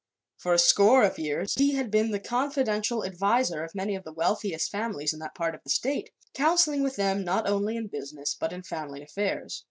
[0.39, 4.11] For a score of years he had been the confidential adviser of many of the
[4.11, 8.33] wealthiest families in that part of the state, counseling with them not only in business
[8.33, 9.59] but in family affairs.